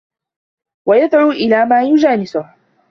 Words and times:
وَيَدْعُو 0.87 1.31
إلَى 1.31 1.65
مَا 1.65 1.83
يُجَانِسُهُ 1.83 2.55